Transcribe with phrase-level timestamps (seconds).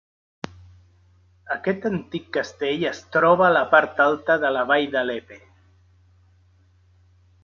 [1.55, 5.39] Aquest antic castell es troba a la part alta de la vall de Leppe.